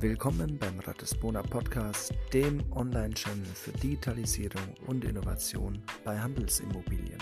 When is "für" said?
3.46-3.72